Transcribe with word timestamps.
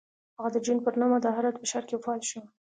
هغه 0.37 0.49
د 0.53 0.57
جون 0.65 0.77
پر 0.85 0.93
نهمه 0.99 1.17
د 1.21 1.27
هرات 1.35 1.55
په 1.59 1.65
ښار 1.71 1.83
کې 1.87 1.95
وفات 1.95 2.21
شو. 2.29 2.41